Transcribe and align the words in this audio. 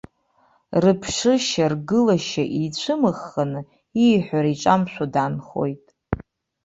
Рыԥшышьа, 0.83 1.65
ргылашьа 1.71 2.43
ицәымыӷханы, 2.63 3.61
ииҳәара 4.05 4.49
иҿамшәо 4.53 5.05
даанхоит. 5.13 5.85